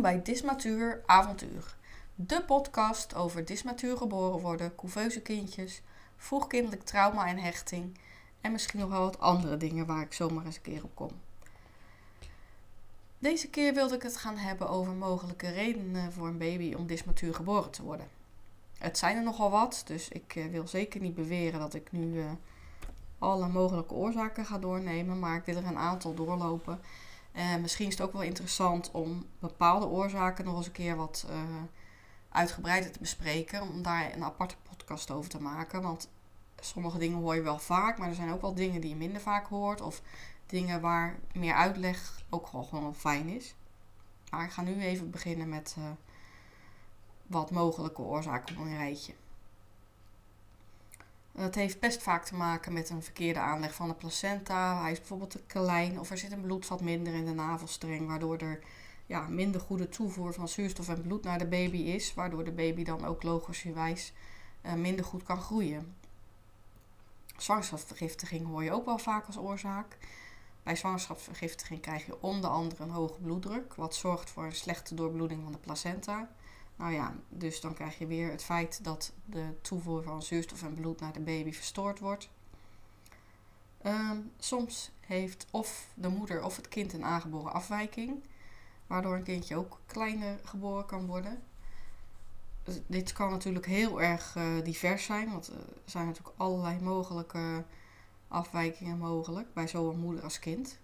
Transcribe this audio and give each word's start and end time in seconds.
Bij 0.00 0.22
Dismatuur 0.22 1.02
Avontuur. 1.06 1.76
De 2.14 2.42
podcast 2.46 3.14
over 3.14 3.44
dismatuur 3.44 3.96
geboren 3.96 4.40
worden, 4.40 4.74
couveuse 4.74 5.20
kindjes, 5.20 5.82
vroegkindelijk 6.16 6.82
trauma 6.82 7.26
en 7.26 7.38
hechting 7.38 7.98
en 8.40 8.52
misschien 8.52 8.80
nog 8.80 8.88
wel 8.88 9.00
wat 9.00 9.20
andere 9.20 9.56
dingen 9.56 9.86
waar 9.86 10.02
ik 10.02 10.12
zomaar 10.12 10.44
eens 10.44 10.56
een 10.56 10.62
keer 10.62 10.84
op 10.84 10.94
kom. 10.94 11.10
Deze 13.18 13.48
keer 13.48 13.74
wilde 13.74 13.94
ik 13.94 14.02
het 14.02 14.16
gaan 14.16 14.36
hebben 14.36 14.68
over 14.68 14.92
mogelijke 14.92 15.50
redenen 15.50 16.12
voor 16.12 16.26
een 16.26 16.38
baby 16.38 16.74
om 16.74 16.86
dismatuur 16.86 17.34
geboren 17.34 17.70
te 17.70 17.82
worden. 17.82 18.08
Het 18.78 18.98
zijn 18.98 19.16
er 19.16 19.22
nogal 19.22 19.50
wat, 19.50 19.82
dus 19.86 20.08
ik 20.08 20.36
eh, 20.36 20.46
wil 20.46 20.68
zeker 20.68 21.00
niet 21.00 21.14
beweren 21.14 21.60
dat 21.60 21.74
ik 21.74 21.92
nu 21.92 22.14
uh, 22.14 22.30
alle 23.18 23.48
mogelijke 23.48 23.94
oorzaken 23.94 24.46
ga 24.46 24.58
doornemen, 24.58 25.18
maar 25.18 25.36
ik 25.36 25.44
wil 25.44 25.56
er 25.56 25.66
een 25.66 25.78
aantal 25.78 26.14
doorlopen 26.14 26.80
eh, 27.32 27.56
misschien 27.56 27.86
is 27.86 27.92
het 27.92 28.06
ook 28.06 28.12
wel 28.12 28.22
interessant 28.22 28.90
om 28.90 29.26
bepaalde 29.38 29.86
oorzaken 29.86 30.44
nog 30.44 30.56
eens 30.56 30.66
een 30.66 30.72
keer 30.72 30.96
wat 30.96 31.26
uh, 31.30 31.42
uitgebreider 32.28 32.92
te 32.92 32.98
bespreken. 32.98 33.62
Om 33.62 33.82
daar 33.82 34.12
een 34.14 34.24
aparte 34.24 34.54
podcast 34.62 35.10
over 35.10 35.30
te 35.30 35.42
maken. 35.42 35.82
Want 35.82 36.08
sommige 36.60 36.98
dingen 36.98 37.18
hoor 37.18 37.34
je 37.34 37.42
wel 37.42 37.58
vaak, 37.58 37.98
maar 37.98 38.08
er 38.08 38.14
zijn 38.14 38.32
ook 38.32 38.40
wel 38.40 38.54
dingen 38.54 38.80
die 38.80 38.90
je 38.90 38.96
minder 38.96 39.20
vaak 39.20 39.46
hoort. 39.46 39.80
Of 39.80 40.02
dingen 40.46 40.80
waar 40.80 41.18
meer 41.32 41.54
uitleg 41.54 42.22
ook 42.30 42.46
gewoon, 42.46 42.94
fijn 42.94 43.28
is. 43.28 43.54
Maar 44.30 44.44
ik 44.44 44.50
ga 44.50 44.62
nu 44.62 44.82
even 44.82 45.10
beginnen 45.10 45.48
met 45.48 45.76
uh, 45.78 45.84
wat 47.26 47.50
mogelijke 47.50 48.02
oorzaken 48.02 48.56
op 48.56 48.64
een 48.64 48.76
rijtje. 48.76 49.14
Het 51.32 51.54
heeft 51.54 51.80
best 51.80 52.02
vaak 52.02 52.24
te 52.24 52.34
maken 52.34 52.72
met 52.72 52.90
een 52.90 53.02
verkeerde 53.02 53.40
aanleg 53.40 53.74
van 53.74 53.88
de 53.88 53.94
placenta. 53.94 54.80
Hij 54.80 54.92
is 54.92 54.98
bijvoorbeeld 54.98 55.30
te 55.30 55.42
klein 55.46 56.00
of 56.00 56.10
er 56.10 56.18
zit 56.18 56.32
een 56.32 56.40
bloedvat 56.40 56.80
minder 56.80 57.14
in 57.14 57.24
de 57.24 57.34
navelstreng, 57.34 58.06
waardoor 58.06 58.36
er 58.36 58.60
ja, 59.06 59.28
minder 59.28 59.60
goede 59.60 59.88
toevoer 59.88 60.32
van 60.32 60.48
zuurstof 60.48 60.88
en 60.88 61.02
bloed 61.02 61.24
naar 61.24 61.38
de 61.38 61.46
baby 61.46 61.76
is, 61.76 62.14
waardoor 62.14 62.44
de 62.44 62.52
baby 62.52 62.84
dan 62.84 63.04
ook 63.04 63.22
logischerwijs 63.22 64.12
uh, 64.66 64.72
minder 64.72 65.04
goed 65.04 65.22
kan 65.22 65.40
groeien. 65.40 65.94
Zwangerschapsvergiftiging 67.36 68.46
hoor 68.46 68.64
je 68.64 68.72
ook 68.72 68.84
wel 68.84 68.98
vaak 68.98 69.26
als 69.26 69.36
oorzaak. 69.36 69.96
Bij 70.62 70.76
zwangerschapsvergiftiging 70.76 71.80
krijg 71.80 72.06
je 72.06 72.22
onder 72.22 72.50
andere 72.50 72.82
een 72.82 72.90
hoge 72.90 73.20
bloeddruk, 73.20 73.74
wat 73.74 73.94
zorgt 73.94 74.30
voor 74.30 74.44
een 74.44 74.54
slechte 74.54 74.94
doorbloeding 74.94 75.42
van 75.42 75.52
de 75.52 75.58
placenta. 75.58 76.28
Nou 76.80 76.92
ja, 76.92 77.14
dus 77.28 77.60
dan 77.60 77.74
krijg 77.74 77.98
je 77.98 78.06
weer 78.06 78.30
het 78.30 78.42
feit 78.42 78.84
dat 78.84 79.12
de 79.24 79.58
toevoer 79.60 80.02
van 80.02 80.22
zuurstof 80.22 80.62
en 80.62 80.74
bloed 80.74 81.00
naar 81.00 81.12
de 81.12 81.20
baby 81.20 81.52
verstoord 81.52 81.98
wordt. 81.98 82.30
Ehm, 83.82 84.18
soms 84.38 84.90
heeft 85.00 85.46
of 85.50 85.86
de 85.94 86.08
moeder 86.08 86.44
of 86.44 86.56
het 86.56 86.68
kind 86.68 86.92
een 86.92 87.04
aangeboren 87.04 87.52
afwijking, 87.52 88.24
waardoor 88.86 89.14
een 89.14 89.22
kindje 89.22 89.56
ook 89.56 89.80
kleiner 89.86 90.40
geboren 90.44 90.86
kan 90.86 91.06
worden. 91.06 91.42
Dus 92.62 92.80
dit 92.86 93.12
kan 93.12 93.30
natuurlijk 93.30 93.66
heel 93.66 94.02
erg 94.02 94.34
uh, 94.36 94.44
divers 94.64 95.04
zijn, 95.04 95.30
want 95.30 95.46
er 95.48 95.54
zijn 95.84 96.06
natuurlijk 96.06 96.36
allerlei 96.36 96.80
mogelijke 96.80 97.64
afwijkingen 98.28 98.98
mogelijk 98.98 99.54
bij 99.54 99.66
zowel 99.66 99.94
moeder 99.94 100.22
als 100.22 100.38
kind. 100.38 100.78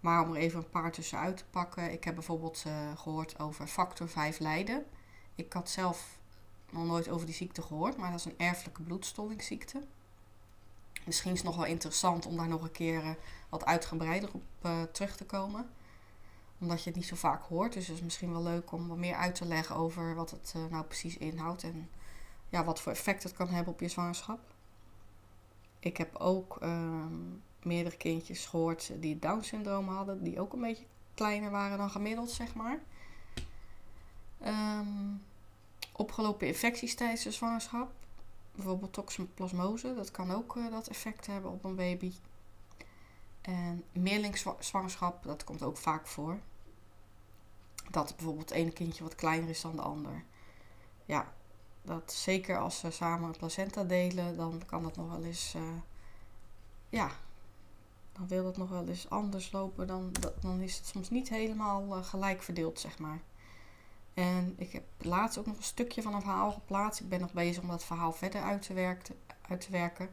Maar 0.00 0.22
om 0.22 0.34
er 0.34 0.40
even 0.40 0.58
een 0.58 0.70
paar 0.70 0.92
tussenuit 0.92 1.36
te 1.36 1.44
pakken, 1.50 1.92
ik 1.92 2.04
heb 2.04 2.14
bijvoorbeeld 2.14 2.64
uh, 2.66 2.72
gehoord 2.96 3.38
over 3.38 3.66
factor 3.66 4.08
5 4.08 4.38
lijden. 4.38 4.86
Ik 5.38 5.52
had 5.52 5.70
zelf 5.70 6.18
nog 6.70 6.84
nooit 6.84 7.08
over 7.08 7.26
die 7.26 7.34
ziekte 7.34 7.62
gehoord, 7.62 7.96
maar 7.96 8.10
dat 8.10 8.18
is 8.18 8.24
een 8.24 8.38
erfelijke 8.38 8.82
bloedstollingsziekte. 8.82 9.82
Misschien 11.04 11.32
is 11.32 11.38
het 11.38 11.46
nog 11.46 11.56
wel 11.56 11.64
interessant 11.64 12.26
om 12.26 12.36
daar 12.36 12.48
nog 12.48 12.62
een 12.62 12.70
keer 12.70 13.04
uh, 13.04 13.10
wat 13.48 13.64
uitgebreider 13.64 14.30
op 14.32 14.42
uh, 14.62 14.82
terug 14.82 15.16
te 15.16 15.24
komen. 15.24 15.70
Omdat 16.58 16.82
je 16.82 16.90
het 16.90 16.98
niet 16.98 17.06
zo 17.06 17.16
vaak 17.16 17.42
hoort. 17.42 17.72
Dus 17.72 17.86
het 17.86 17.96
is 17.96 18.02
misschien 18.02 18.32
wel 18.32 18.42
leuk 18.42 18.72
om 18.72 18.88
wat 18.88 18.96
meer 18.96 19.14
uit 19.14 19.34
te 19.34 19.44
leggen 19.44 19.76
over 19.76 20.14
wat 20.14 20.30
het 20.30 20.54
uh, 20.56 20.64
nou 20.70 20.84
precies 20.84 21.16
inhoudt. 21.16 21.62
En 21.62 21.90
ja, 22.48 22.64
wat 22.64 22.80
voor 22.80 22.92
effect 22.92 23.22
het 23.22 23.32
kan 23.32 23.48
hebben 23.48 23.72
op 23.72 23.80
je 23.80 23.88
zwangerschap. 23.88 24.40
Ik 25.78 25.96
heb 25.96 26.16
ook 26.16 26.56
ehm, 26.60 27.16
meerdere 27.62 27.96
kindjes 27.96 28.46
gehoord 28.46 28.92
die 29.00 29.18
Down-syndroom 29.18 29.88
hadden. 29.88 30.22
Die 30.22 30.40
ook 30.40 30.52
een 30.52 30.60
beetje 30.60 30.86
kleiner 31.14 31.50
waren 31.50 31.78
dan 31.78 31.90
gemiddeld, 31.90 32.30
zeg 32.30 32.54
maar. 32.54 32.82
Um, 34.46 35.22
opgelopen 35.92 36.46
infecties 36.46 36.94
tijdens 36.94 37.22
de 37.22 37.30
zwangerschap. 37.30 37.92
Bijvoorbeeld 38.54 38.92
toxoplasmose, 38.92 39.94
dat 39.94 40.10
kan 40.10 40.30
ook 40.30 40.56
uh, 40.56 40.70
dat 40.70 40.88
effect 40.88 41.26
hebben 41.26 41.50
op 41.50 41.64
een 41.64 41.74
baby. 41.74 42.12
En 43.40 43.84
meerlingszwangerschap, 43.92 45.22
dat 45.24 45.44
komt 45.44 45.62
ook 45.62 45.76
vaak 45.76 46.06
voor. 46.06 46.38
Dat 47.90 48.16
bijvoorbeeld 48.16 48.48
het 48.48 48.58
ene 48.58 48.72
kindje 48.72 49.02
wat 49.02 49.14
kleiner 49.14 49.48
is 49.48 49.60
dan 49.60 49.76
de 49.76 49.82
ander. 49.82 50.24
Ja, 51.04 51.32
dat 51.82 52.12
zeker 52.12 52.58
als 52.58 52.78
ze 52.78 52.90
samen 52.90 53.28
een 53.28 53.36
placenta 53.36 53.84
delen, 53.84 54.36
dan 54.36 54.62
kan 54.66 54.82
dat 54.82 54.96
nog 54.96 55.10
wel 55.10 55.24
eens. 55.24 55.54
Uh, 55.56 55.62
ja, 56.88 57.10
dan 58.12 58.28
wil 58.28 58.42
dat 58.42 58.56
nog 58.56 58.68
wel 58.68 58.86
eens 58.86 59.10
anders 59.10 59.52
lopen. 59.52 59.86
Dan, 59.86 60.12
dan 60.40 60.60
is 60.60 60.76
het 60.76 60.86
soms 60.86 61.10
niet 61.10 61.28
helemaal 61.28 61.96
uh, 61.96 62.04
gelijk 62.04 62.42
verdeeld, 62.42 62.80
zeg 62.80 62.98
maar. 62.98 63.20
En 64.18 64.54
ik 64.56 64.72
heb 64.72 64.82
laatst 64.98 65.38
ook 65.38 65.46
nog 65.46 65.56
een 65.56 65.62
stukje 65.62 66.02
van 66.02 66.14
een 66.14 66.20
verhaal 66.20 66.52
geplaatst. 66.52 67.00
Ik 67.00 67.08
ben 67.08 67.20
nog 67.20 67.32
bezig 67.32 67.62
om 67.62 67.68
dat 67.68 67.84
verhaal 67.84 68.12
verder 68.12 68.42
uit 68.42 68.62
te, 68.62 69.70
werken. 69.70 70.08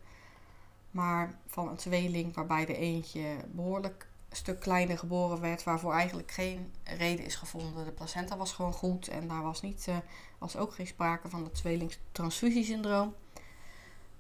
Maar 0.92 1.40
van 1.48 1.68
een 1.68 1.76
tweeling 1.76 2.36
waarbij 2.36 2.66
de 2.66 2.76
eentje 2.76 3.38
behoorlijk 3.52 4.08
een 4.30 4.36
stuk 4.36 4.60
kleiner 4.60 4.98
geboren 4.98 5.42
werd. 5.42 5.64
Waarvoor 5.64 5.94
eigenlijk 5.94 6.32
geen 6.32 6.74
reden 6.84 7.26
is 7.26 7.36
gevonden. 7.36 7.86
De 7.86 7.92
placenta 7.92 8.38
was 8.38 8.54
gewoon 8.54 8.74
goed. 8.74 9.08
En 9.08 9.28
daar 9.28 9.44
was, 9.44 9.62
niet, 9.62 9.86
uh, 9.90 9.98
was 10.38 10.58
ook 10.58 10.74
geen 10.74 10.88
sprake 10.88 11.30
van 11.30 11.44
het 11.44 11.54
tweelingstransfusiesyndroom. 11.54 13.16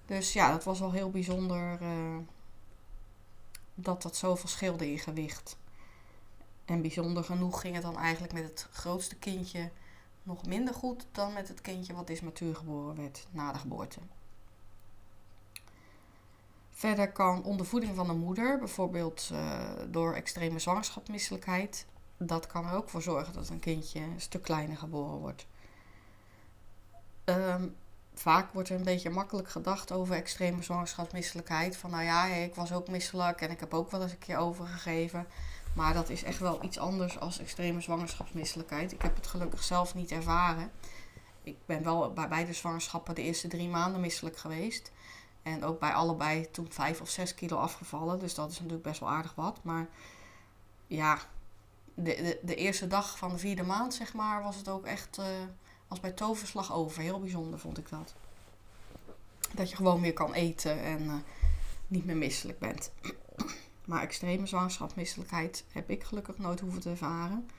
Dus 0.06 0.34
ja, 0.34 0.52
dat 0.52 0.64
was 0.64 0.80
wel 0.80 0.92
heel 0.92 1.10
bijzonder 1.10 1.82
uh, 1.82 2.18
dat 3.76 4.02
dat 4.02 4.16
zo 4.16 4.36
verschilde 4.36 4.92
in 4.92 5.00
gewicht. 5.00 5.58
En 6.66 6.82
bijzonder 6.82 7.24
genoeg 7.24 7.62
ging 7.62 7.74
het 7.74 7.84
dan 7.84 7.98
eigenlijk 7.98 8.34
met 8.34 8.44
het 8.44 8.68
grootste 8.72 9.16
kindje 9.16 9.70
nog 10.24 10.46
minder 10.46 10.74
goed 10.74 11.06
dan 11.12 11.34
met 11.34 11.48
het 11.48 11.62
kindje 11.62 11.94
wat 11.94 12.08
dismatuur 12.08 12.56
geboren 12.56 12.96
werd 12.96 13.28
na 13.32 13.52
de 13.52 13.60
geboorte. 13.60 14.00
Verder 16.72 17.12
kan 17.12 17.44
ondervoeding 17.44 17.96
van 17.96 18.08
de 18.08 18.14
moeder, 18.14 18.58
bijvoorbeeld 18.60 19.30
uh, 19.32 19.70
door 19.88 20.14
extreme 20.14 20.60
zwangerschapsmisselijkheid, 20.60 21.86
dat 22.18 22.48
kan 22.48 22.66
er 22.66 22.74
ook 22.74 22.90
voor 22.90 23.02
zorgen 23.02 23.34
dat 23.34 23.50
een 23.50 23.60
kindje 23.60 24.00
een 24.00 24.22
stuk 24.22 24.42
kleiner 24.42 24.78
geboren 24.78 25.20
wordt. 25.20 25.46
Um, 27.26 27.76
vaak 28.14 28.54
wordt 28.54 28.70
er 28.70 28.76
een 28.76 28.84
beetje 28.84 29.10
makkelijk 29.10 29.50
gedacht 29.50 29.92
over 29.92 30.16
extreme 30.16 30.64
zwangerschapsmisselijkheid. 30.64 31.78
Van 31.78 31.90
nou 31.90 32.04
ja, 32.04 32.26
ik 32.26 32.56
was 32.56 32.74
ook 32.74 32.88
misselijk 32.88 33.42
en 33.42 33.52
ik 33.52 33.60
heb 33.60 33.74
ook 33.74 33.92
wel 33.92 34.02
eens 34.02 34.12
een 34.12 34.18
keer 34.18 34.38
overgegeven. 34.38 35.28
Maar 35.76 35.94
dat 35.94 36.10
is 36.10 36.24
echt 36.24 36.40
wel 36.40 36.64
iets 36.64 36.80
anders 36.80 37.20
als 37.20 37.40
extreme 37.40 37.82
zwangerschapsmisselijkheid. 37.82 38.92
Ik 38.92 39.02
heb 39.02 39.16
het 39.16 39.28
gelukkig 39.28 39.64
zelf 39.64 39.96
niet 39.96 40.12
ervaren. 40.12 40.72
Ik 41.44 41.58
ben 41.66 41.84
wel 41.84 42.14
bij 42.14 42.28
beide 42.28 42.54
zwangerschappen 42.54 43.16
de 43.16 43.22
eerste 43.22 43.48
drie 43.48 43.68
maanden 43.68 44.02
misselijk 44.02 44.38
geweest. 44.38 44.92
En 45.44 45.64
ook 45.64 45.80
bij 45.80 45.94
allebei 45.94 46.52
toen 46.52 46.72
vijf 46.72 47.02
of 47.02 47.10
zes 47.10 47.34
kilo 47.34 47.58
afgevallen. 47.58 48.20
Dus 48.20 48.36
dat 48.36 48.52
is 48.52 48.58
natuurlijk 48.58 48.84
best 48.84 49.00
wel 49.00 49.10
aardig 49.10 49.36
wat. 49.36 49.60
Maar 49.64 49.88
ja, 50.88 51.20
de, 51.94 52.16
de, 52.16 52.40
de 52.42 52.56
eerste 52.56 52.88
dag 52.88 53.18
van 53.18 53.30
de 53.30 53.38
vierde 53.38 53.64
maand, 53.64 53.94
zeg 53.94 54.14
maar, 54.14 54.44
was 54.44 54.56
het 54.56 54.70
ook 54.70 54.86
echt 54.86 55.18
uh, 55.18 55.26
als 55.88 56.00
bij 56.00 56.12
toverslag 56.12 56.74
over. 56.74 57.02
Heel 57.02 57.20
bijzonder 57.20 57.60
vond 57.60 57.78
ik 57.78 57.90
dat. 57.90 58.14
Dat 59.52 59.70
je 59.70 59.76
gewoon 59.76 60.02
meer 60.02 60.14
kan 60.14 60.34
eten 60.34 60.82
en 60.84 61.04
uh, 61.04 61.14
niet 61.88 62.06
meer 62.06 62.18
misselijk 62.18 62.60
bent. 62.60 62.92
Maar 63.86 64.02
extreme 64.02 64.46
zwangerschapsmisselijkheid 64.46 65.66
heb 65.72 65.90
ik 65.90 66.04
gelukkig 66.04 66.38
nooit 66.38 66.60
hoeven 66.60 66.82
te 66.82 66.90
ervaren. 66.90 67.50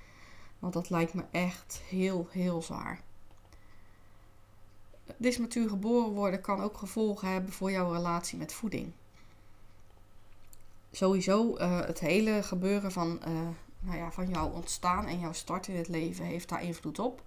Want 0.58 0.72
dat 0.72 0.90
lijkt 0.90 1.14
me 1.14 1.24
echt 1.30 1.80
heel, 1.88 2.28
heel 2.30 2.62
zwaar. 2.62 3.00
Dismatuur 5.16 5.68
geboren 5.68 6.10
worden 6.10 6.40
kan 6.40 6.60
ook 6.60 6.76
gevolgen 6.76 7.28
hebben 7.28 7.52
voor 7.52 7.70
jouw 7.70 7.92
relatie 7.92 8.38
met 8.38 8.52
voeding. 8.52 8.92
Sowieso 10.90 11.56
uh, 11.58 11.80
het 11.80 12.00
hele 12.00 12.42
gebeuren 12.42 12.92
van, 12.92 13.20
uh, 13.28 13.48
nou 13.80 13.98
ja, 13.98 14.12
van 14.12 14.28
jouw 14.28 14.48
ontstaan 14.48 15.06
en 15.06 15.20
jouw 15.20 15.32
start 15.32 15.68
in 15.68 15.76
het 15.76 15.88
leven 15.88 16.24
heeft 16.24 16.48
daar 16.48 16.62
invloed 16.62 16.98
op. 16.98 17.22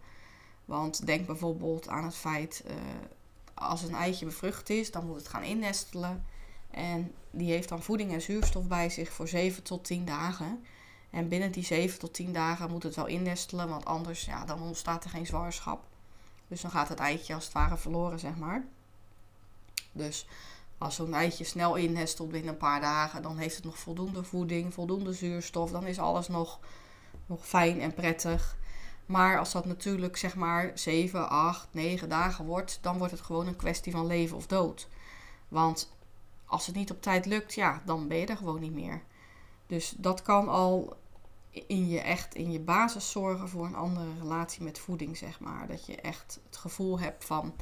Want 0.65 1.05
denk 1.05 1.25
bijvoorbeeld 1.25 1.87
aan 1.87 2.03
het 2.03 2.15
feit, 2.15 2.63
uh, 2.67 2.73
als 3.53 3.81
een 3.81 3.95
eitje 3.95 4.25
bevrucht 4.25 4.69
is, 4.69 4.91
dan 4.91 5.05
moet 5.05 5.15
het 5.15 5.27
gaan 5.27 5.43
innestelen. 5.43 6.25
En 6.71 7.13
die 7.31 7.51
heeft 7.51 7.69
dan 7.69 7.83
voeding 7.83 8.11
en 8.11 8.21
zuurstof 8.21 8.67
bij 8.67 8.89
zich 8.89 9.11
voor 9.11 9.27
7 9.27 9.63
tot 9.63 9.83
10 9.83 10.05
dagen. 10.05 10.63
En 11.09 11.27
binnen 11.27 11.51
die 11.51 11.63
7 11.63 11.99
tot 11.99 12.13
10 12.13 12.33
dagen 12.33 12.71
moet 12.71 12.83
het 12.83 12.95
wel 12.95 13.05
innestelen, 13.05 13.69
want 13.69 13.85
anders 13.85 14.25
ja, 14.25 14.45
dan 14.45 14.61
ontstaat 14.61 15.03
er 15.03 15.09
geen 15.09 15.25
zwangerschap. 15.25 15.83
Dus 16.47 16.61
dan 16.61 16.71
gaat 16.71 16.89
het 16.89 16.99
eitje 16.99 17.33
als 17.33 17.43
het 17.43 17.53
ware 17.53 17.77
verloren, 17.77 18.19
zeg 18.19 18.35
maar. 18.35 18.65
Dus 19.91 20.27
als 20.77 20.95
zo'n 20.95 21.13
eitje 21.13 21.43
snel 21.43 21.75
innestelt 21.75 22.29
binnen 22.29 22.51
een 22.51 22.57
paar 22.57 22.81
dagen, 22.81 23.21
dan 23.21 23.37
heeft 23.37 23.55
het 23.55 23.65
nog 23.65 23.77
voldoende 23.77 24.23
voeding, 24.23 24.73
voldoende 24.73 25.13
zuurstof. 25.13 25.71
Dan 25.71 25.85
is 25.85 25.99
alles 25.99 26.27
nog, 26.27 26.59
nog 27.25 27.47
fijn 27.47 27.81
en 27.81 27.93
prettig. 27.93 28.57
Maar 29.05 29.39
als 29.39 29.51
dat 29.51 29.65
natuurlijk 29.65 30.17
zeg 30.17 30.35
maar 30.35 30.71
7, 30.73 31.29
8, 31.29 31.67
9 31.71 32.09
dagen 32.09 32.45
wordt, 32.45 32.79
dan 32.81 32.97
wordt 32.97 33.13
het 33.13 33.21
gewoon 33.21 33.47
een 33.47 33.55
kwestie 33.55 33.91
van 33.91 34.05
leven 34.05 34.37
of 34.37 34.47
dood. 34.47 34.87
Want 35.47 35.97
als 36.49 36.65
het 36.65 36.75
niet 36.75 36.91
op 36.91 37.01
tijd 37.01 37.25
lukt, 37.25 37.53
ja, 37.53 37.81
dan 37.85 38.07
ben 38.07 38.17
je 38.17 38.25
er 38.25 38.37
gewoon 38.37 38.59
niet 38.59 38.73
meer. 38.73 39.03
Dus 39.67 39.93
dat 39.97 40.21
kan 40.21 40.47
al 40.47 40.97
in 41.51 41.87
je 41.87 41.99
echt 41.99 42.35
in 42.35 42.51
je 42.51 42.59
basis 42.59 43.11
zorgen 43.11 43.49
voor 43.49 43.65
een 43.65 43.75
andere 43.75 44.07
relatie 44.19 44.63
met 44.63 44.79
voeding, 44.79 45.17
zeg 45.17 45.39
maar. 45.39 45.67
Dat 45.67 45.85
je 45.85 45.95
echt 45.95 46.39
het 46.45 46.57
gevoel 46.57 46.99
hebt 46.99 47.25
van 47.25 47.53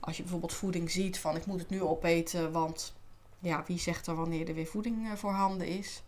als 0.00 0.16
je 0.16 0.22
bijvoorbeeld 0.22 0.52
voeding 0.52 0.90
ziet 0.90 1.18
van 1.18 1.36
ik 1.36 1.46
moet 1.46 1.60
het 1.60 1.68
nu 1.68 1.82
opeten, 1.82 2.52
want 2.52 2.94
ja, 3.38 3.64
wie 3.66 3.78
zegt 3.78 4.06
er 4.06 4.14
wanneer 4.14 4.48
er 4.48 4.54
weer 4.54 4.66
voeding 4.66 5.06
uh, 5.06 5.12
voorhanden 5.12 5.66
is? 5.66 6.02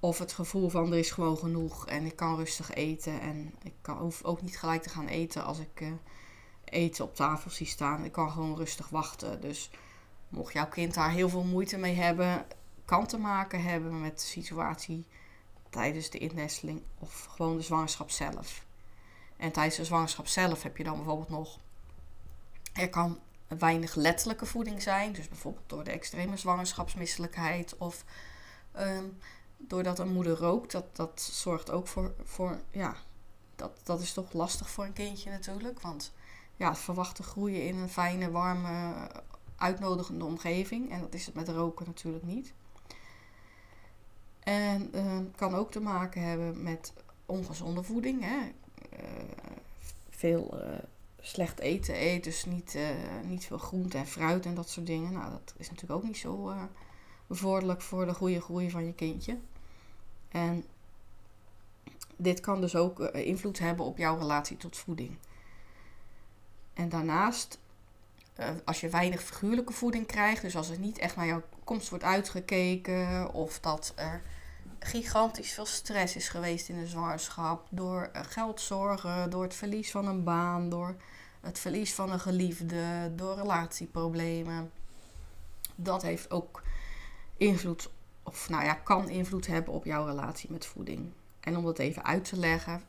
Of 0.00 0.18
het 0.18 0.32
gevoel 0.32 0.68
van 0.68 0.92
er 0.92 0.98
is 0.98 1.10
gewoon 1.10 1.38
genoeg 1.38 1.86
en 1.86 2.04
ik 2.04 2.16
kan 2.16 2.36
rustig 2.36 2.74
eten 2.74 3.20
en 3.20 3.54
ik 3.62 3.74
kan, 3.80 3.96
hoef 3.96 4.22
ook 4.22 4.42
niet 4.42 4.58
gelijk 4.58 4.82
te 4.82 4.88
gaan 4.88 5.06
eten 5.06 5.44
als 5.44 5.58
ik 5.58 5.80
uh, 5.80 5.88
eten 6.64 7.04
op 7.04 7.14
tafel 7.14 7.50
zie 7.50 7.66
staan. 7.66 8.04
Ik 8.04 8.12
kan 8.12 8.30
gewoon 8.30 8.56
rustig 8.56 8.88
wachten. 8.88 9.40
Dus 9.40 9.70
mocht 10.34 10.52
jouw 10.52 10.68
kind 10.68 10.94
daar 10.94 11.10
heel 11.10 11.28
veel 11.28 11.44
moeite 11.44 11.76
mee 11.76 11.94
hebben, 11.94 12.46
kan 12.84 13.06
te 13.06 13.18
maken 13.18 13.62
hebben 13.62 14.00
met 14.00 14.18
de 14.18 14.26
situatie 14.26 15.06
tijdens 15.70 16.10
de 16.10 16.18
innesteling 16.18 16.82
of 16.98 17.24
gewoon 17.24 17.56
de 17.56 17.62
zwangerschap 17.62 18.10
zelf. 18.10 18.64
En 19.36 19.52
tijdens 19.52 19.76
de 19.76 19.84
zwangerschap 19.84 20.26
zelf 20.26 20.62
heb 20.62 20.76
je 20.76 20.84
dan 20.84 20.96
bijvoorbeeld 20.96 21.28
nog. 21.28 21.58
Er 22.72 22.90
kan 22.90 23.18
weinig 23.58 23.94
letterlijke 23.94 24.46
voeding 24.46 24.82
zijn, 24.82 25.12
dus 25.12 25.28
bijvoorbeeld 25.28 25.68
door 25.68 25.84
de 25.84 25.90
extreme 25.90 26.36
zwangerschapsmisselijkheid 26.36 27.76
of 27.78 28.04
um, 28.78 29.18
doordat 29.56 29.98
een 29.98 30.12
moeder 30.12 30.36
rookt. 30.36 30.72
Dat, 30.72 30.96
dat 30.96 31.20
zorgt 31.20 31.70
ook 31.70 31.88
voor, 31.88 32.14
voor 32.24 32.60
ja, 32.70 32.96
dat, 33.56 33.80
dat 33.82 34.00
is 34.00 34.12
toch 34.12 34.32
lastig 34.32 34.70
voor 34.70 34.84
een 34.84 34.92
kindje 34.92 35.30
natuurlijk. 35.30 35.80
Want 35.80 36.12
ja, 36.56 36.68
het 36.68 36.78
verwachten 36.78 37.24
groeien 37.24 37.66
in 37.66 37.76
een 37.76 37.88
fijne, 37.88 38.30
warme, 38.30 39.10
uitnodigende 39.64 40.24
omgeving. 40.24 40.90
En 40.90 41.00
dat 41.00 41.14
is 41.14 41.26
het 41.26 41.34
met 41.34 41.48
roken 41.48 41.86
natuurlijk 41.86 42.24
niet. 42.24 42.52
En 44.40 44.90
uh, 44.94 45.18
kan 45.36 45.54
ook 45.54 45.70
te 45.70 45.80
maken 45.80 46.22
hebben 46.22 46.62
met 46.62 46.92
ongezonde 47.26 47.82
voeding. 47.82 48.20
Hè? 48.20 48.38
Uh, 48.38 49.08
veel 50.10 50.60
uh, 50.60 50.78
slecht 51.20 51.58
eten 51.58 51.94
eten, 51.94 52.22
dus 52.22 52.44
niet, 52.44 52.78
niet 53.24 53.46
veel 53.46 53.58
groente 53.58 53.98
en 53.98 54.06
fruit 54.06 54.46
en 54.46 54.54
dat 54.54 54.68
soort 54.68 54.86
dingen. 54.86 55.12
Nou, 55.12 55.30
dat 55.30 55.54
is 55.56 55.70
natuurlijk 55.70 56.00
ook 56.00 56.06
niet 56.06 56.16
zo 56.16 56.54
bevorderlijk 57.26 57.80
voor 57.82 58.06
de 58.06 58.14
goede 58.14 58.40
groei 58.40 58.70
van 58.70 58.86
je 58.86 58.94
kindje. 58.94 59.38
En 60.28 60.64
dit 62.16 62.40
kan 62.40 62.60
dus 62.60 62.76
ook 62.76 63.00
invloed 63.00 63.58
hebben 63.58 63.86
op 63.86 63.98
jouw 63.98 64.18
relatie 64.18 64.56
tot 64.56 64.76
voeding. 64.76 65.16
En 66.74 66.88
daarnaast, 66.88 67.58
als 68.64 68.80
je 68.80 68.88
weinig 68.88 69.22
figuurlijke 69.22 69.72
voeding 69.72 70.06
krijgt, 70.06 70.42
dus 70.42 70.56
als 70.56 70.68
er 70.68 70.78
niet 70.78 70.98
echt 70.98 71.16
naar 71.16 71.26
jouw 71.26 71.42
komst 71.64 71.88
wordt 71.88 72.04
uitgekeken 72.04 73.32
of 73.32 73.60
dat 73.60 73.92
er 73.96 74.22
gigantisch 74.78 75.52
veel 75.52 75.66
stress 75.66 76.16
is 76.16 76.28
geweest 76.28 76.68
in 76.68 76.78
de 76.78 76.86
zwangerschap. 76.86 77.66
Door 77.70 78.10
eh, 78.12 78.22
geldzorgen, 78.24 79.30
door 79.30 79.42
het 79.42 79.54
verlies 79.54 79.90
van 79.90 80.06
een 80.06 80.24
baan, 80.24 80.68
door 80.68 80.96
het 81.40 81.58
verlies 81.58 81.94
van 81.94 82.12
een 82.12 82.20
geliefde, 82.20 83.12
door 83.16 83.34
relatieproblemen. 83.34 84.70
Dat 85.74 86.02
heeft 86.02 86.30
ook 86.30 86.62
invloed, 87.36 87.90
of 88.22 88.48
nou 88.48 88.64
ja, 88.64 88.74
kan 88.74 89.08
invloed 89.08 89.46
hebben 89.46 89.74
op 89.74 89.84
jouw 89.84 90.06
relatie 90.06 90.50
met 90.50 90.66
voeding. 90.66 91.12
En 91.40 91.56
om 91.56 91.64
dat 91.64 91.78
even 91.78 92.04
uit 92.04 92.24
te 92.24 92.36
leggen, 92.36 92.82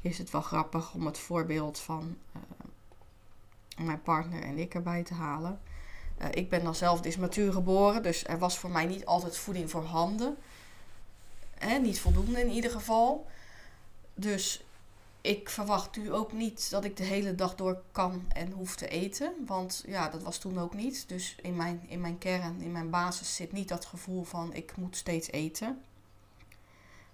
is 0.00 0.18
het 0.18 0.30
wel 0.30 0.40
grappig 0.40 0.94
om 0.94 1.06
het 1.06 1.18
voorbeeld 1.18 1.78
van 1.78 2.16
uh, 2.36 2.42
mijn 3.76 4.02
partner 4.02 4.42
en 4.42 4.58
ik 4.58 4.74
erbij 4.74 5.02
te 5.02 5.14
halen. 5.14 5.60
Uh, 6.20 6.26
ik 6.30 6.48
ben 6.48 6.64
dan 6.64 6.74
zelf 6.74 7.00
dismatuur 7.00 7.52
geboren, 7.52 8.02
dus 8.02 8.26
er 8.26 8.38
was 8.38 8.58
voor 8.58 8.70
mij 8.70 8.84
niet 8.84 9.06
altijd 9.06 9.36
voeding 9.36 9.70
voorhanden 9.70 10.36
hè, 11.64 11.78
niet 11.78 12.00
voldoende 12.00 12.40
in 12.40 12.50
ieder 12.50 12.70
geval. 12.70 13.26
Dus 14.14 14.64
ik 15.20 15.50
verwacht 15.50 15.96
nu 15.96 16.12
ook 16.12 16.32
niet 16.32 16.70
dat 16.70 16.84
ik 16.84 16.96
de 16.96 17.04
hele 17.04 17.34
dag 17.34 17.54
door 17.54 17.82
kan 17.92 18.24
en 18.28 18.50
hoef 18.50 18.76
te 18.76 18.88
eten. 18.88 19.32
Want 19.46 19.84
ja, 19.86 20.08
dat 20.08 20.22
was 20.22 20.38
toen 20.38 20.58
ook 20.58 20.74
niet. 20.74 21.08
Dus 21.08 21.36
in 21.42 21.56
mijn, 21.56 21.84
in 21.88 22.00
mijn 22.00 22.18
kern, 22.18 22.60
in 22.60 22.72
mijn 22.72 22.90
basis 22.90 23.36
zit 23.36 23.52
niet 23.52 23.68
dat 23.68 23.84
gevoel 23.84 24.24
van 24.24 24.54
ik 24.54 24.76
moet 24.76 24.96
steeds 24.96 25.30
eten. 25.30 25.82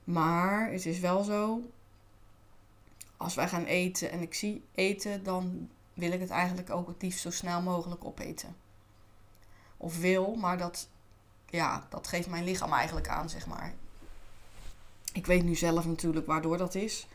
Maar 0.04 0.70
het 0.70 0.86
is 0.86 0.98
wel 0.98 1.22
zo, 1.22 1.60
als 3.16 3.34
wij 3.34 3.48
gaan 3.48 3.64
eten 3.64 4.10
en 4.10 4.20
ik 4.20 4.34
zie 4.34 4.64
eten, 4.74 5.24
dan 5.24 5.68
wil 6.00 6.12
ik 6.12 6.20
het 6.20 6.30
eigenlijk 6.30 6.70
ook 6.70 6.86
het 6.86 7.02
liefst 7.02 7.20
zo 7.20 7.30
snel 7.30 7.62
mogelijk 7.62 8.04
opeten. 8.04 8.56
Of 9.76 9.98
wil, 9.98 10.34
maar 10.34 10.58
dat, 10.58 10.88
ja, 11.46 11.86
dat 11.88 12.06
geeft 12.06 12.28
mijn 12.28 12.44
lichaam 12.44 12.72
eigenlijk 12.72 13.08
aan, 13.08 13.30
zeg 13.30 13.46
maar. 13.46 13.74
Ik 15.12 15.26
weet 15.26 15.44
nu 15.44 15.54
zelf 15.54 15.86
natuurlijk 15.86 16.26
waardoor 16.26 16.56
dat 16.56 16.74
is. 16.74 17.08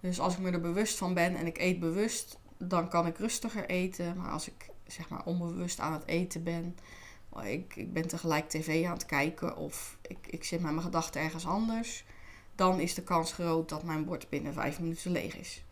Dus 0.00 0.20
als 0.20 0.34
ik 0.34 0.40
me 0.40 0.50
er 0.50 0.60
bewust 0.60 0.98
van 0.98 1.14
ben 1.14 1.36
en 1.36 1.46
ik 1.46 1.58
eet 1.58 1.80
bewust, 1.80 2.38
dan 2.56 2.88
kan 2.88 3.06
ik 3.06 3.18
rustiger 3.18 3.66
eten. 3.66 4.16
Maar 4.16 4.30
als 4.30 4.48
ik 4.48 4.70
zeg 4.86 5.08
maar 5.08 5.24
onbewust 5.24 5.80
aan 5.80 5.92
het 5.92 6.06
eten 6.06 6.42
ben, 6.42 6.76
ik, 7.42 7.76
ik 7.76 7.92
ben 7.92 8.08
tegelijk 8.08 8.48
tv 8.48 8.86
aan 8.86 8.92
het 8.92 9.06
kijken 9.06 9.56
of 9.56 9.96
ik, 10.02 10.18
ik 10.26 10.44
zit 10.44 10.60
met 10.60 10.70
mijn 10.70 10.84
gedachten 10.84 11.20
ergens 11.20 11.46
anders, 11.46 12.04
dan 12.54 12.80
is 12.80 12.94
de 12.94 13.02
kans 13.02 13.32
groot 13.32 13.68
dat 13.68 13.82
mijn 13.82 14.04
bord 14.04 14.28
binnen 14.28 14.52
vijf 14.52 14.80
minuten 14.80 15.10
leeg 15.10 15.36
is. 15.36 15.64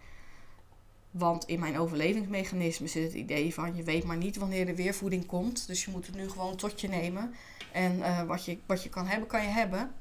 Want 1.12 1.44
in 1.44 1.60
mijn 1.60 1.78
overlevingsmechanisme 1.78 2.86
zit 2.86 3.02
het 3.02 3.12
idee 3.12 3.54
van 3.54 3.76
je 3.76 3.82
weet 3.82 4.04
maar 4.04 4.16
niet 4.16 4.36
wanneer 4.36 4.68
er 4.68 4.74
weer 4.74 4.94
voeding 4.94 5.26
komt. 5.26 5.66
Dus 5.66 5.84
je 5.84 5.90
moet 5.90 6.06
het 6.06 6.14
nu 6.14 6.28
gewoon 6.28 6.56
tot 6.56 6.80
je 6.80 6.88
nemen. 6.88 7.34
En 7.72 7.98
uh, 7.98 8.22
wat, 8.22 8.44
je, 8.44 8.58
wat 8.66 8.82
je 8.82 8.88
kan 8.88 9.06
hebben, 9.06 9.28
kan 9.28 9.42
je 9.42 9.48
hebben. 9.48 9.92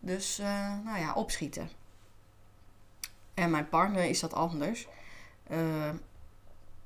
Dus 0.00 0.40
uh, 0.40 0.72
nou 0.84 0.98
ja, 0.98 1.14
opschieten. 1.14 1.68
En 3.34 3.50
mijn 3.50 3.68
partner 3.68 4.04
is 4.04 4.20
dat 4.20 4.34
anders. 4.34 4.88
Uh, 5.50 5.90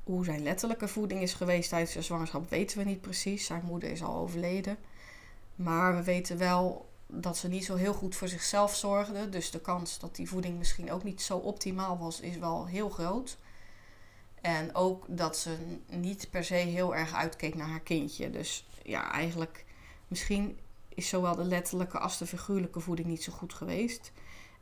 hoe 0.05 0.25
zijn 0.25 0.43
letterlijke 0.43 0.89
voeding 0.89 1.23
is 1.23 1.35
geweest 1.35 1.69
tijdens 1.69 1.93
de 1.93 2.03
zwangerschap 2.03 2.51
weten 2.51 2.79
we 2.79 2.85
niet 2.85 3.01
precies. 3.01 3.47
Zijn 3.47 3.63
moeder 3.65 3.91
is 3.91 4.03
al 4.03 4.15
overleden. 4.15 4.77
Maar 5.55 5.97
we 5.97 6.03
weten 6.03 6.39
wel 6.39 6.88
dat 7.11 7.37
ze 7.37 7.49
niet 7.49 7.65
zo 7.65 7.75
heel 7.75 7.95
goed 7.95 8.17
voor 8.17 8.29
zichzelf 8.29 8.77
zorgde. 8.77 9.29
Dus 9.29 9.51
de 9.51 9.61
kans 9.61 9.99
dat 9.99 10.17
die 10.17 10.29
voeding 10.29 10.59
misschien 10.59 10.93
ook 10.93 11.05
niet 11.05 11.23
zo 11.23 11.37
optimaal 11.37 11.99
was, 11.99 12.21
is 12.21 12.39
wel 12.39 12.67
heel 12.67 12.89
groot. 12.89 13.39
En 14.41 14.75
ook 14.75 15.05
dat 15.09 15.37
ze 15.37 15.57
niet 15.91 16.31
per 16.31 16.45
se 16.45 16.55
heel 16.55 16.95
erg 16.95 17.15
uitkeek 17.15 17.55
naar 17.55 17.69
haar 17.69 17.81
kindje. 17.81 18.31
Dus 18.31 18.67
ja, 18.83 19.13
eigenlijk 19.13 19.65
misschien 20.09 20.59
is 20.89 21.09
zowel 21.09 21.37
de 21.37 21.45
letterlijke 21.45 21.99
als 21.99 22.19
de 22.19 22.27
figuurlijke 22.27 22.81
voeding 22.81 23.09
niet 23.09 23.23
zo 23.23 23.33
goed 23.33 23.55
geweest. 23.55 24.13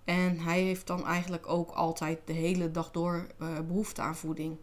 En 0.04 0.40
hij 0.40 0.60
heeft 0.60 0.86
dan 0.86 1.06
eigenlijk 1.06 1.48
ook 1.48 1.70
altijd 1.70 2.18
de 2.24 2.32
hele 2.32 2.70
dag 2.70 2.90
door 2.90 3.26
uh, 3.38 3.60
behoefte 3.60 4.02
aan 4.02 4.16
voeding. 4.16 4.56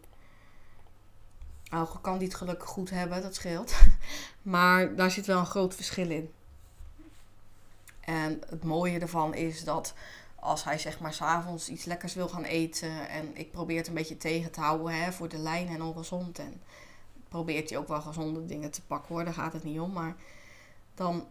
Alge 1.68 2.00
kan 2.00 2.18
die 2.18 2.28
het 2.28 2.36
gelukkig 2.36 2.68
goed 2.68 2.90
hebben, 2.90 3.22
dat 3.22 3.34
scheelt. 3.34 3.74
maar 4.42 4.96
daar 4.96 5.10
zit 5.10 5.26
wel 5.26 5.38
een 5.38 5.46
groot 5.46 5.74
verschil 5.74 6.10
in. 6.10 6.30
En 8.04 8.40
het 8.48 8.64
mooie 8.64 8.98
ervan 8.98 9.34
is 9.34 9.64
dat 9.64 9.94
als 10.34 10.64
hij 10.64 10.78
zeg 10.78 11.00
maar 11.00 11.12
s'avonds 11.12 11.68
iets 11.68 11.84
lekkers 11.84 12.14
wil 12.14 12.28
gaan 12.28 12.44
eten 12.44 13.08
en 13.08 13.36
ik 13.36 13.50
probeer 13.50 13.76
het 13.76 13.86
een 13.88 13.94
beetje 13.94 14.16
tegen 14.16 14.50
te 14.50 14.60
houden 14.60 15.02
hè, 15.02 15.12
voor 15.12 15.28
de 15.28 15.38
lijn 15.38 15.68
en 15.68 15.82
ongezond. 15.82 16.38
En 16.38 16.62
probeert 17.28 17.70
hij 17.70 17.78
ook 17.78 17.88
wel 17.88 18.00
gezonde 18.00 18.46
dingen 18.46 18.70
te 18.70 18.82
pakken 18.82 19.14
hoor, 19.14 19.24
daar 19.24 19.34
gaat 19.34 19.52
het 19.52 19.64
niet 19.64 19.80
om. 19.80 19.92
Maar 19.92 20.16
dan 20.94 21.26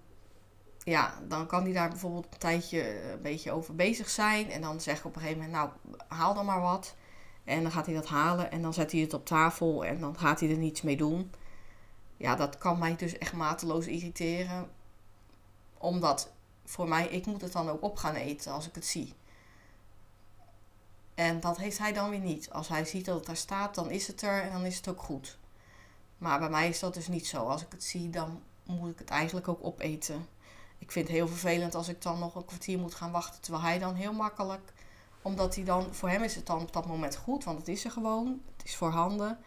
ja, 0.84 1.20
dan 1.28 1.48
kan 1.48 1.64
hij 1.64 1.74
daar 1.74 1.90
bijvoorbeeld 1.90 2.28
een 2.32 2.40
tijdje 2.40 3.12
een 3.12 3.22
beetje 3.22 3.52
over 3.52 3.76
bezig 3.76 4.10
zijn. 4.10 4.52
En 4.52 4.62
dan 4.62 4.82
zeg 4.82 5.00
ik 5.00 5.06
op 5.06 5.16
een 5.16 5.22
gegeven 5.22 5.44
moment, 5.44 5.58
nou, 5.58 5.98
haal 6.08 6.34
dan 6.34 6.46
maar 6.46 6.62
wat. 6.62 6.96
En 7.44 7.62
dan 7.62 7.72
gaat 7.72 7.86
hij 7.86 7.96
dat 7.96 8.08
halen 8.08 8.52
en 8.52 8.62
dan 8.62 8.74
zet 8.74 8.92
hij 8.92 9.02
het 9.02 9.14
op 9.14 9.26
tafel 9.26 9.86
en 9.86 10.00
dan 10.00 10.18
gaat 10.18 10.40
hij 10.40 10.50
er 10.50 10.58
niets 10.58 10.82
mee 10.82 10.98
doen. 10.98 11.32
Ja, 12.18 12.36
dat 12.36 12.58
kan 12.58 12.80
mij 12.80 12.96
dus 12.96 13.18
echt 13.18 13.34
mateloos 13.34 13.88
irriteren. 13.88 14.70
Omdat 15.78 16.32
voor 16.66 16.88
mij, 16.88 17.08
ik 17.08 17.26
moet 17.26 17.42
het 17.42 17.52
dan 17.52 17.70
ook 17.70 17.84
op 17.84 17.98
gaan 17.98 18.16
eten 18.16 18.52
als 18.52 18.68
ik 18.68 18.76
het 18.76 18.86
zie. 18.86 19.14
En 21.14 21.40
dat 21.40 21.58
heeft 21.58 21.78
hij 21.78 21.94
dan 21.94 22.10
weer 22.10 22.20
niet. 22.20 22.50
Als 22.50 22.68
hij 22.68 22.86
ziet 22.86 23.06
dat 23.06 23.16
het 23.16 23.26
daar 23.26 23.38
staat, 23.38 23.76
dan 23.76 23.92
is 23.92 24.08
het 24.08 24.22
er 24.22 24.42
en 24.42 24.52
dan 24.52 24.66
is 24.66 24.78
het 24.78 24.88
ook 24.88 25.02
goed. 25.02 25.38
Maar 26.18 26.40
bij 26.40 26.50
mij 26.50 26.70
is 26.70 26.80
dat 26.80 26.94
dus 26.94 27.08
niet 27.08 27.28
zo. 27.28 27.48
Als 27.48 27.62
ik 27.62 27.72
het 27.72 27.84
zie, 27.84 28.10
dan 28.10 28.42
moet 28.64 28.90
ik 28.90 29.00
het 29.00 29.10
eigenlijk 29.10 29.48
ook 29.48 29.64
opeten 29.64 30.28
ik 30.84 30.92
vind 30.92 31.08
het 31.08 31.18
heel 31.18 31.28
vervelend 31.28 31.76
als 31.76 31.88
ik 31.88 32.02
dan 32.02 32.20
nog 32.20 32.36
een 32.36 32.46
kwartier 32.46 32.80
moet 32.80 32.96
gaan 32.96 33.12
wachten. 33.12 33.42
Terwijl 33.42 33.64
hij 33.64 33.80
dan 33.80 33.96
heel 33.96 34.14
makkelijk, 34.14 34.74
omdat 35.22 35.56
hij 35.56 35.64
dan, 35.64 35.94
voor 35.94 36.10
hem 36.10 36.24
is 36.24 36.36
het 36.36 36.46
dan 36.46 36.62
op 36.62 36.74
dat 36.74 36.86
moment 36.86 37.16
goed, 37.16 37.44
want 37.44 37.58
het 37.58 37.68
is 37.68 37.86
er 37.86 37.92
gewoon. 37.92 38.42
Het 38.58 38.66
is 38.66 38.76
voorhanden. 38.76 39.40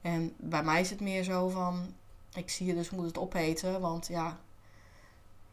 En 0.00 0.34
bij 0.36 0.62
mij 0.62 0.80
is 0.80 0.90
het 0.90 1.00
meer 1.00 1.22
zo 1.22 1.48
van, 1.48 1.94
ik 2.34 2.50
zie 2.50 2.66
je 2.66 2.74
dus 2.74 2.90
moet 2.90 3.06
het 3.06 3.18
opeten, 3.18 3.80
want 3.80 4.06
ja, 4.06 4.40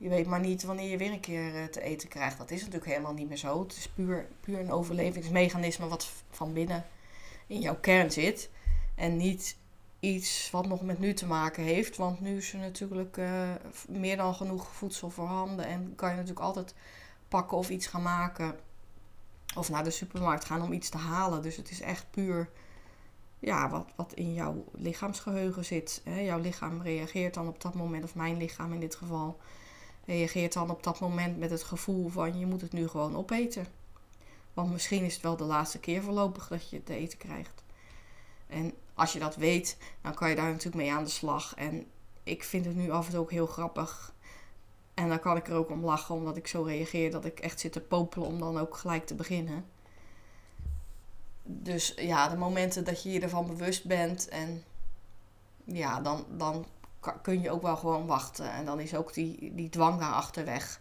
Je 0.03 0.09
weet 0.09 0.27
maar 0.27 0.39
niet 0.39 0.63
wanneer 0.63 0.89
je 0.89 0.97
weer 0.97 1.11
een 1.11 1.19
keer 1.19 1.55
eh, 1.55 1.63
te 1.63 1.81
eten 1.81 2.09
krijgt. 2.09 2.37
Dat 2.37 2.51
is 2.51 2.59
natuurlijk 2.59 2.91
helemaal 2.91 3.13
niet 3.13 3.27
meer 3.27 3.37
zo. 3.37 3.59
Het 3.59 3.77
is 3.77 3.87
puur, 3.87 4.27
puur 4.39 4.59
een 4.59 4.71
overlevingsmechanisme 4.71 5.87
wat 5.87 6.09
van 6.29 6.53
binnen 6.53 6.85
in 7.47 7.59
jouw 7.59 7.75
kern 7.75 8.11
zit. 8.11 8.49
En 8.95 9.17
niet 9.17 9.57
iets 9.99 10.49
wat 10.51 10.67
nog 10.67 10.81
met 10.81 10.99
nu 10.99 11.13
te 11.13 11.25
maken 11.25 11.63
heeft. 11.63 11.97
Want 11.97 12.19
nu 12.19 12.37
is 12.37 12.53
er 12.53 12.59
natuurlijk 12.59 13.17
uh, 13.17 13.49
meer 13.87 14.17
dan 14.17 14.35
genoeg 14.35 14.67
voedsel 14.67 15.09
voorhanden. 15.09 15.65
En 15.65 15.95
kan 15.95 16.09
je 16.09 16.15
natuurlijk 16.15 16.45
altijd 16.45 16.73
pakken 17.27 17.57
of 17.57 17.69
iets 17.69 17.87
gaan 17.87 18.01
maken. 18.01 18.55
Of 19.55 19.69
naar 19.69 19.83
de 19.83 19.91
supermarkt 19.91 20.45
gaan 20.45 20.61
om 20.61 20.73
iets 20.73 20.89
te 20.89 20.97
halen. 20.97 21.41
Dus 21.41 21.55
het 21.55 21.71
is 21.71 21.81
echt 21.81 22.05
puur 22.11 22.49
ja, 23.39 23.69
wat, 23.69 23.85
wat 23.95 24.13
in 24.13 24.33
jouw 24.33 24.65
lichaamsgeheugen 24.71 25.65
zit. 25.65 26.01
Hè? 26.03 26.19
Jouw 26.19 26.39
lichaam 26.39 26.81
reageert 26.81 27.33
dan 27.33 27.47
op 27.47 27.61
dat 27.61 27.73
moment, 27.73 28.03
of 28.03 28.15
mijn 28.15 28.37
lichaam 28.37 28.73
in 28.73 28.79
dit 28.79 28.95
geval, 28.95 29.39
reageert 30.05 30.53
dan 30.53 30.69
op 30.69 30.83
dat 30.83 30.99
moment 30.99 31.37
met 31.37 31.49
het 31.49 31.63
gevoel 31.63 32.09
van 32.09 32.39
je 32.39 32.45
moet 32.45 32.61
het 32.61 32.73
nu 32.73 32.87
gewoon 32.87 33.15
opeten. 33.15 33.67
Want 34.53 34.71
misschien 34.71 35.03
is 35.03 35.13
het 35.13 35.23
wel 35.23 35.37
de 35.37 35.43
laatste 35.43 35.79
keer 35.79 36.01
voorlopig 36.01 36.47
dat 36.47 36.69
je 36.69 36.83
te 36.83 36.95
eten 36.95 37.17
krijgt. 37.17 37.63
En 38.47 38.73
als 38.93 39.13
je 39.13 39.19
dat 39.19 39.35
weet, 39.35 39.77
dan 40.01 40.13
kan 40.13 40.29
je 40.29 40.35
daar 40.35 40.49
natuurlijk 40.49 40.75
mee 40.75 40.91
aan 40.91 41.03
de 41.03 41.09
slag. 41.09 41.55
En 41.55 41.85
ik 42.23 42.43
vind 42.43 42.65
het 42.65 42.75
nu 42.75 42.91
af 42.91 43.05
en 43.05 43.11
toe 43.11 43.19
ook 43.19 43.31
heel 43.31 43.47
grappig. 43.47 44.13
En 44.93 45.09
dan 45.09 45.19
kan 45.19 45.37
ik 45.37 45.47
er 45.47 45.55
ook 45.55 45.69
om 45.69 45.85
lachen, 45.85 46.15
omdat 46.15 46.37
ik 46.37 46.47
zo 46.47 46.61
reageer 46.61 47.11
dat 47.11 47.25
ik 47.25 47.39
echt 47.39 47.59
zit 47.59 47.71
te 47.71 47.81
popelen 47.81 48.27
om 48.27 48.39
dan 48.39 48.59
ook 48.59 48.77
gelijk 48.77 49.05
te 49.05 49.15
beginnen. 49.15 49.65
Dus 51.43 51.93
ja, 51.95 52.29
de 52.29 52.37
momenten 52.37 52.83
dat 52.83 53.03
je 53.03 53.11
je 53.11 53.19
ervan 53.19 53.47
bewust 53.47 53.85
bent 53.85 54.27
en 54.27 54.63
ja, 55.63 56.01
dan, 56.01 56.25
dan 56.29 56.65
kun 57.21 57.41
je 57.41 57.51
ook 57.51 57.61
wel 57.61 57.77
gewoon 57.77 58.05
wachten. 58.05 58.51
En 58.51 58.65
dan 58.65 58.79
is 58.79 58.95
ook 58.95 59.13
die, 59.13 59.51
die 59.55 59.69
dwang 59.69 59.99
daarachter 59.99 60.45
weg. 60.45 60.79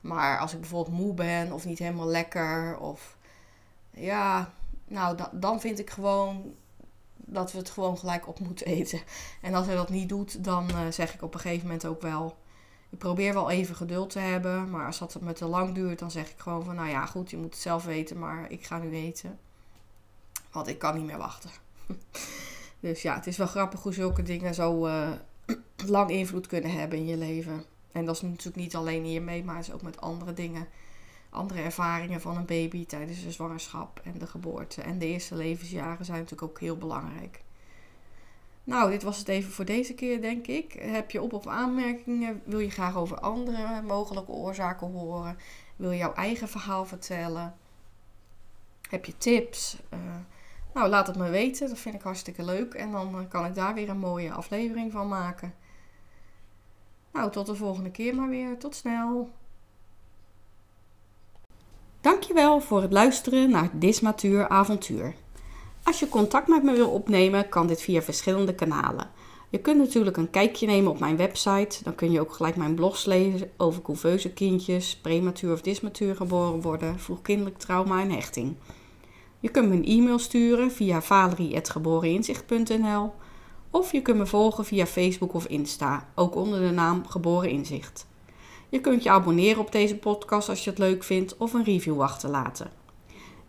Maar 0.00 0.38
als 0.38 0.52
ik 0.52 0.60
bijvoorbeeld 0.60 0.96
moe 0.96 1.14
ben 1.14 1.52
of 1.52 1.64
niet 1.64 1.78
helemaal 1.78 2.06
lekker 2.06 2.78
of 2.78 3.16
ja, 3.90 4.52
nou 4.84 5.16
dan, 5.16 5.28
dan 5.32 5.60
vind 5.60 5.78
ik 5.78 5.90
gewoon 5.90 6.54
dat 7.16 7.52
we 7.52 7.58
het 7.58 7.70
gewoon 7.70 7.98
gelijk 7.98 8.28
op 8.28 8.38
moeten 8.38 8.66
eten. 8.66 9.00
En 9.40 9.54
als 9.54 9.66
hij 9.66 9.74
dat 9.74 9.88
niet 9.88 10.08
doet, 10.08 10.44
dan 10.44 10.70
uh, 10.70 10.78
zeg 10.90 11.14
ik 11.14 11.22
op 11.22 11.34
een 11.34 11.40
gegeven 11.40 11.66
moment 11.66 11.86
ook 11.86 12.02
wel. 12.02 12.36
Ik 12.90 12.98
probeer 12.98 13.34
wel 13.34 13.50
even 13.50 13.76
geduld 13.76 14.10
te 14.10 14.18
hebben, 14.18 14.70
maar 14.70 14.86
als 14.86 14.98
dat 14.98 15.20
me 15.20 15.32
te 15.32 15.46
lang 15.46 15.74
duurt, 15.74 15.98
dan 15.98 16.10
zeg 16.10 16.30
ik 16.30 16.38
gewoon 16.38 16.64
van, 16.64 16.74
nou 16.74 16.88
ja, 16.88 17.06
goed, 17.06 17.30
je 17.30 17.36
moet 17.36 17.52
het 17.52 17.62
zelf 17.62 17.84
weten, 17.84 18.18
maar 18.18 18.50
ik 18.50 18.66
ga 18.66 18.78
nu 18.78 18.94
eten. 18.94 19.38
Want 20.50 20.68
ik 20.68 20.78
kan 20.78 20.96
niet 20.96 21.04
meer 21.04 21.18
wachten. 21.18 21.50
dus 22.80 23.02
ja, 23.02 23.14
het 23.14 23.26
is 23.26 23.36
wel 23.36 23.46
grappig 23.46 23.82
hoe 23.82 23.92
zulke 23.92 24.22
dingen 24.22 24.54
zo 24.54 24.86
uh, 24.86 25.10
lang 25.86 26.10
invloed 26.10 26.46
kunnen 26.46 26.70
hebben 26.70 26.98
in 26.98 27.06
je 27.06 27.16
leven. 27.16 27.64
En 27.92 28.04
dat 28.04 28.14
is 28.14 28.22
natuurlijk 28.22 28.56
niet 28.56 28.76
alleen 28.76 29.04
hiermee, 29.04 29.44
maar 29.44 29.58
is 29.58 29.72
ook 29.72 29.82
met 29.82 30.00
andere 30.00 30.32
dingen. 30.32 30.68
Andere 31.30 31.60
ervaringen 31.60 32.20
van 32.20 32.36
een 32.36 32.46
baby 32.46 32.86
tijdens 32.86 33.22
de 33.22 33.30
zwangerschap 33.30 34.00
en 34.04 34.18
de 34.18 34.26
geboorte. 34.26 34.82
En 34.82 34.98
de 34.98 35.06
eerste 35.06 35.34
levensjaren 35.34 36.04
zijn 36.04 36.18
natuurlijk 36.18 36.50
ook 36.50 36.60
heel 36.60 36.76
belangrijk. 36.76 37.42
Nou, 38.64 38.90
dit 38.90 39.02
was 39.02 39.18
het 39.18 39.28
even 39.28 39.52
voor 39.52 39.64
deze 39.64 39.94
keer, 39.94 40.20
denk 40.20 40.46
ik. 40.46 40.72
Heb 40.72 41.10
je 41.10 41.22
op- 41.22 41.32
of 41.32 41.46
aanmerkingen? 41.46 42.42
Wil 42.44 42.58
je 42.58 42.70
graag 42.70 42.96
over 42.96 43.18
andere 43.18 43.82
mogelijke 43.82 44.32
oorzaken 44.32 44.90
horen? 44.90 45.38
Wil 45.76 45.90
je 45.90 45.98
jouw 45.98 46.14
eigen 46.14 46.48
verhaal 46.48 46.84
vertellen? 46.84 47.54
Heb 48.88 49.04
je 49.04 49.16
tips? 49.16 49.76
Uh, 49.94 49.98
nou, 50.74 50.88
laat 50.88 51.06
het 51.06 51.16
me 51.16 51.30
weten. 51.30 51.68
Dat 51.68 51.78
vind 51.78 51.94
ik 51.94 52.02
hartstikke 52.02 52.44
leuk. 52.44 52.74
En 52.74 52.92
dan 52.92 53.18
eh, 53.18 53.28
kan 53.28 53.44
ik 53.44 53.54
daar 53.54 53.74
weer 53.74 53.88
een 53.88 53.98
mooie 53.98 54.32
aflevering 54.32 54.92
van 54.92 55.08
maken. 55.08 55.54
Nou, 57.14 57.30
tot 57.30 57.46
de 57.46 57.54
volgende 57.54 57.90
keer 57.90 58.14
maar 58.14 58.28
weer. 58.28 58.58
Tot 58.58 58.74
snel. 58.74 59.28
Dankjewel 62.00 62.60
voor 62.60 62.82
het 62.82 62.92
luisteren 62.92 63.50
naar 63.50 63.70
Dismatuur 63.72 64.48
Avontuur. 64.48 65.14
Als 65.82 65.98
je 65.98 66.08
contact 66.08 66.48
met 66.48 66.62
me 66.62 66.72
wil 66.72 66.90
opnemen, 66.90 67.48
kan 67.48 67.66
dit 67.66 67.82
via 67.82 68.02
verschillende 68.02 68.54
kanalen. 68.54 69.10
Je 69.50 69.58
kunt 69.58 69.78
natuurlijk 69.78 70.16
een 70.16 70.30
kijkje 70.30 70.66
nemen 70.66 70.90
op 70.90 70.98
mijn 70.98 71.16
website. 71.16 71.84
Dan 71.84 71.94
kun 71.94 72.10
je 72.10 72.20
ook 72.20 72.32
gelijk 72.32 72.56
mijn 72.56 72.74
blogs 72.74 73.04
lezen 73.04 73.50
over 73.56 73.82
couveuse 73.82 74.32
kindjes, 74.32 74.96
prematuur 74.96 75.52
of 75.52 75.60
dismatuur 75.60 76.16
geboren 76.16 76.60
worden, 76.60 76.98
vroegkindelijk 76.98 77.58
trauma 77.58 78.00
en 78.00 78.10
hechting. 78.10 78.56
Je 79.40 79.48
kunt 79.48 79.68
me 79.68 79.74
een 79.74 79.84
e-mail 79.84 80.18
sturen 80.18 80.72
via 80.72 81.02
valerie.geboreninzicht.nl 81.02 83.12
of 83.74 83.92
je 83.92 84.02
kunt 84.02 84.18
me 84.18 84.26
volgen 84.26 84.64
via 84.64 84.86
Facebook 84.86 85.34
of 85.34 85.46
Insta, 85.46 86.08
ook 86.14 86.34
onder 86.34 86.60
de 86.60 86.70
naam 86.70 87.06
Geboren 87.06 87.50
Inzicht. 87.50 88.06
Je 88.68 88.80
kunt 88.80 89.02
je 89.02 89.10
abonneren 89.10 89.60
op 89.60 89.72
deze 89.72 89.96
podcast 89.96 90.48
als 90.48 90.64
je 90.64 90.70
het 90.70 90.78
leuk 90.78 91.04
vindt 91.04 91.36
of 91.36 91.52
een 91.52 91.64
review 91.64 92.02
achterlaten. 92.02 92.70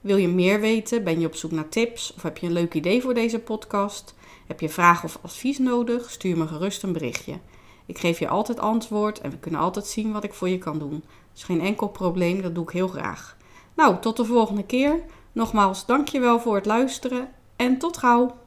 Wil 0.02 0.18
je 0.18 0.28
meer 0.28 0.60
weten? 0.60 1.04
Ben 1.04 1.20
je 1.20 1.26
op 1.26 1.36
zoek 1.36 1.52
naar 1.52 1.70
tips 1.70 2.14
of 2.16 2.24
heb 2.24 2.38
je 2.38 2.48
een 2.48 2.54
leuk 2.54 2.74
idee 2.74 3.02
voor 3.02 3.14
deze 3.14 3.40
podcast? 3.40 4.16
Heb 4.48 4.60
je 4.60 4.70
vragen 4.70 5.06
of 5.06 5.20
advies 5.22 5.58
nodig? 5.58 6.12
Stuur 6.12 6.38
me 6.38 6.48
gerust 6.48 6.84
een 6.84 6.94
berichtje. 6.94 7.40
Ik 7.86 7.98
geef 7.98 8.20
je 8.20 8.28
altijd 8.28 8.60
antwoord 8.60 9.22
en 9.22 9.32
we 9.32 9.38
kunnen 9.38 9.60
altijd 9.60 9.88
zien 9.88 10.12
wat 10.12 10.24
ik 10.24 10.34
voor 10.34 10.50
je 10.50 10.58
kan 10.58 10.80
doen. 10.80 11.04
Is 11.36 11.44
geen 11.44 11.62
enkel 11.62 11.88
probleem, 11.88 12.42
dat 12.42 12.56
doe 12.56 12.64
ik 12.64 12.70
heel 12.70 12.88
graag. 12.88 13.38
Nou, 13.76 14.00
tot 14.00 14.18
de 14.18 14.26
volgende 14.26 14.64
keer. 14.64 15.00
Nogmaals, 15.32 15.86
dankjewel 15.86 16.40
voor 16.40 16.56
het 16.56 16.66
luisteren 16.66 17.30
en 17.56 17.78
tot 17.78 17.98
gauw! 17.98 18.45